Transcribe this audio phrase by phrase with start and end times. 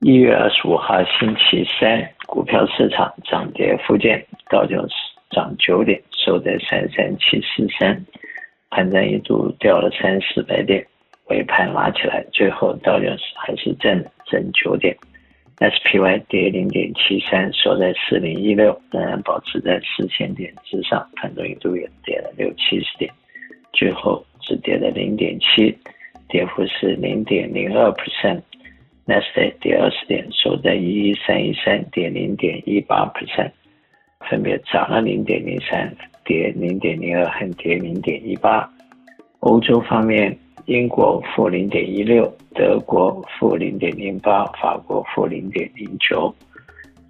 [0.00, 4.94] 一月二十五号星期三，股票市场涨跌互见，道琼斯
[5.30, 7.98] 涨九点，收在三三七四三，
[8.68, 10.86] 盘中一度掉了三四百点，
[11.30, 14.94] 尾盘拉起来，最后道琼斯还是正正九点。
[15.60, 23.10] SPY 跌零点七三，收在四零一六，仍然保持在四千点之上，盘中一度也跌了六七十点，
[23.72, 25.74] 最后只跌了零点七，
[26.28, 28.42] 跌幅是零点零二 percent。
[29.06, 33.50] 纳斯达克跌二十点，收在一一三一三，跌零点一八 percent，
[34.28, 38.68] 分别涨了零点零三，跌零点零二，和跌零点一八。
[39.40, 40.36] 欧洲方面。
[40.66, 46.34] 英国负零点一六，德国负零点零八，法国负零点零九。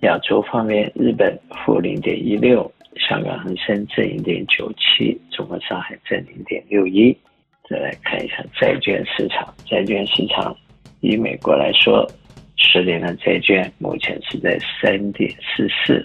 [0.00, 7.16] 亚洲方面，日本负零点一六，香港恒生正零点九七，中国上海正零点六一。
[7.66, 10.54] 再来看一下债券市场，债券市场
[11.06, 12.04] 以美国来说，
[12.56, 16.04] 十年的债券目前是在三点四四，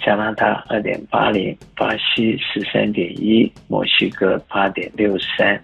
[0.00, 5.62] 加拿大二点八零，巴西十三点一，墨西哥八点六三。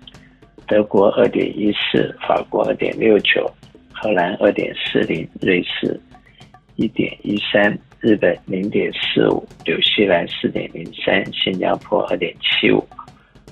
[0.67, 3.50] 德国二点一四，法国二点六九，
[3.91, 5.98] 荷兰二点四零，瑞士
[6.77, 12.86] 一点一三，日本零点四五，纽西兰四点零三，新加坡二点七五，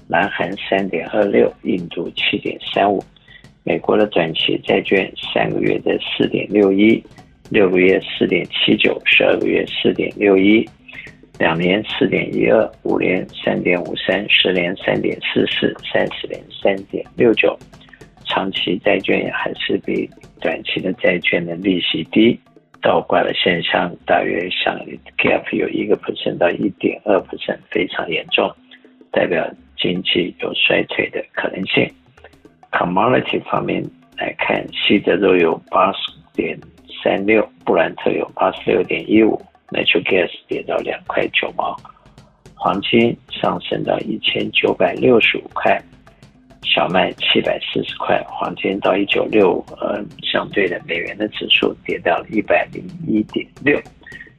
[0.06, 3.02] 南韩三点二六，印度七点三五。
[3.66, 7.02] 美国的短期债券三个月的四点六一，
[7.50, 10.64] 六个月四点七九，十二个月四点六一。
[11.36, 17.58] 两年四点一二，五年三点五三，十年三点四四，三十年三点六九，
[18.24, 20.08] 长期债券还是比
[20.40, 22.38] 短期的债券的利息低，
[22.80, 24.78] 倒挂的现象大约像
[25.18, 28.48] gap 有一个 percent 到一点二 percent，非常严重，
[29.10, 29.44] 代表
[29.76, 31.90] 经济有衰退的可能性。
[32.86, 33.84] Commodity 方面
[34.16, 35.98] 来看，西德州有八十
[36.34, 36.56] 点
[37.02, 39.40] 三六，布兰特有八十六点一五。
[39.70, 41.76] Natural gas 跌到两块九毛，
[42.54, 45.82] 黄金上升到一千九百六十五块，
[46.62, 53.76] 小麦七百四十块，黄金到一九六五，呃，相对的美元的指数跌到了一百零一点六，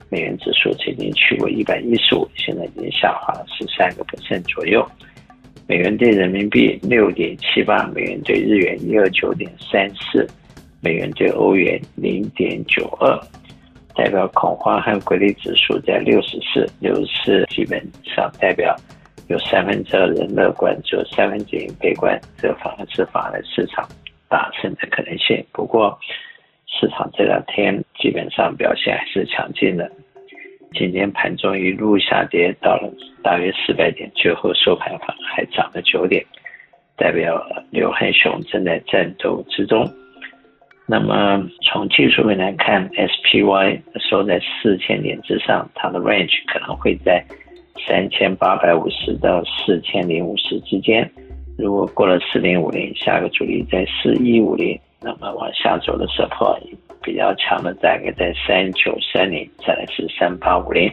[0.10, 4.90] 美元指数曾经去过一百一十五，现在已经下滑了十三个 percent 左右，
[5.68, 10.26] 美元兑人民币六点七八，美元兑日元一二九点三四，
[10.82, 13.20] 美元兑欧元零点九二。
[13.94, 18.74] 代表恐慌和规律指数在六十四，六十四基本上代表
[19.28, 23.86] 有三分之二人乐观，只有三分之一悲观，这反而是反而市场
[24.30, 25.44] 大胜的可能性。
[25.52, 26.00] 不过
[26.68, 29.92] 市场这两天基本上表现还是强劲的，
[30.78, 32.88] 今天盘中一路下跌到了
[33.24, 36.24] 大约四百点，最后收盘反而还涨了九点，
[36.96, 39.90] 代表刘汉雄正在战斗之中。
[40.86, 47.26] 那么从技术面来看，SPY 收在四千点之上，它的 range 可能会在
[47.88, 51.10] 三千八百五十到四千零五十之间。
[51.58, 56.56] 如果过了四零五零，下个阻力在四一五零，那么往下走的时候
[57.08, 60.92] 比较强的大概在三九三零，再来是三八五零。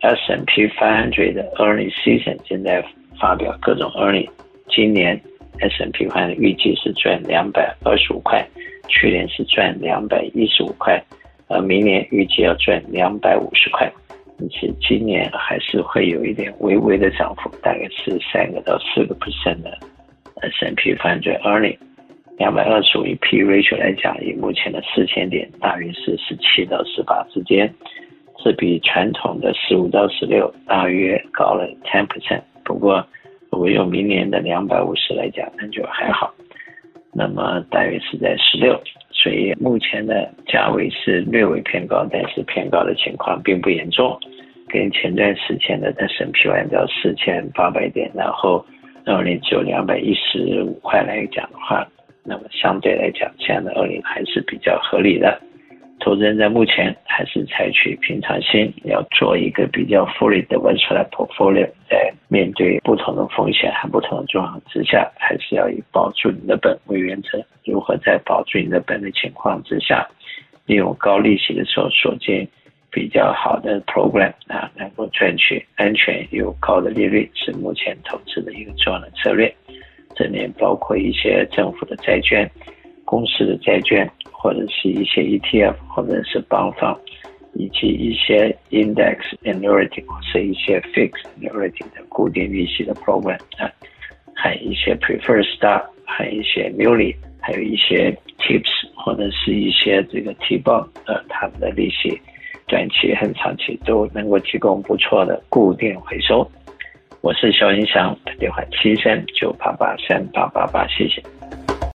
[0.00, 2.84] S&P 500的 earnings season 正在
[3.20, 4.28] 发表各种 earnings，
[4.68, 5.14] 今年
[5.60, 8.44] S&P 500预计是赚两百二十五块。
[8.88, 11.00] 去年是赚两百一十五块，
[11.46, 13.88] 呃，明年预计要赚两百五十块，
[14.40, 19.78] 而且今年还是会有一点微微的涨幅，大概是三个到四个 percent 的
[20.42, 21.78] S&P 500 earning，
[22.40, 27.70] 两百二十五以 P ratio 来讲，以目前的四千点，大约是十七到十八之间，
[28.42, 32.40] 是比传统的十五到十六大约高了 ten percent。
[32.64, 33.06] 不过
[33.50, 36.32] 如果用明年的两百五十来讲，那就还好。
[37.12, 38.80] 那么大约是在十六，
[39.10, 44.18] 所以目前的价位是略微偏高，但是偏高的情况并不严重。
[44.66, 48.64] 跟前段时间的 S&P 按照四千八百点，然后
[49.04, 51.86] 二零只有两百一十五块来讲的话，
[52.30, 55.36] 那么相对来讲，这样的二零还是比较合理的。
[55.98, 67.44] 投资人在目前还是采取平常心，要做一个比较 fully diversified portfolio，在面对不同的风险和不同的状况之下，还是要以保住你的本为原则。
[67.64, 70.06] 如何在保住你的本的情况之下，
[70.66, 72.48] 利用高利息的时候锁进
[72.92, 79.52] 比较好的 program 啊，能够赚取安全又高的利率，是目前投资的一个重要的策略。
[80.20, 82.50] 这里面包括一些政府的债券、
[83.04, 84.08] 公司的债券。
[84.42, 86.96] 或者是一些 ETF，或者是 bond
[87.52, 93.70] 以及一些 index annuity 或是一些 fixed annuity 的固定利息的 program 啊，
[94.34, 102.18] 还有一些 preferred stock，还有一些 muni，还有一些 tips 或者是一些这个提报，呃，他们的利息
[102.66, 106.50] 短期和长期都能够提供不错的固定回收。
[107.22, 111.22] 我是肖云祥，电话七三九八八三八八八，谢谢。